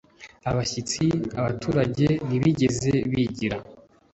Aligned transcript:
abashyitsi, 0.49 1.05
abaturage 1.39 2.07
ntibigeze 2.27 2.91
bigera 3.09 3.57